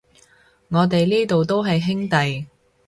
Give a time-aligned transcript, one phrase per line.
[0.69, 2.47] 我哋呢度都係兄弟